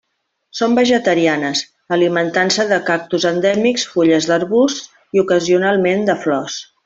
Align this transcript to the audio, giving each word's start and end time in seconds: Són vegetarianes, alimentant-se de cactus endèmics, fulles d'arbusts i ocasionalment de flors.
Són 0.59 0.71
vegetarianes, 0.77 1.61
alimentant-se 1.97 2.65
de 2.73 2.79
cactus 2.89 3.27
endèmics, 3.33 3.85
fulles 3.93 4.29
d'arbusts 4.31 4.89
i 5.19 5.25
ocasionalment 5.27 6.05
de 6.11 6.17
flors. 6.27 6.59